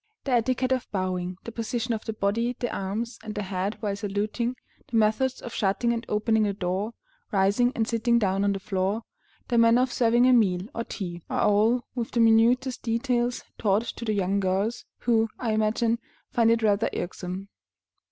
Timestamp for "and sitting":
7.75-8.17